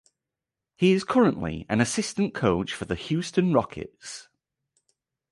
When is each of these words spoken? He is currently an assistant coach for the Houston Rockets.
He 0.77 0.93
is 0.93 1.03
currently 1.03 1.67
an 1.69 1.79
assistant 1.79 2.33
coach 2.33 2.73
for 2.73 2.85
the 2.85 2.95
Houston 2.95 3.53
Rockets. 3.53 4.29